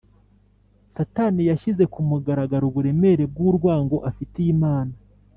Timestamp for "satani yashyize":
0.95-1.83